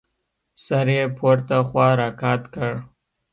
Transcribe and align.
سر 0.63 0.87
يې 0.95 1.03
پورته 1.17 1.57
خوا 1.67 1.87
راقات 2.01 2.41
کړ. 2.53 2.71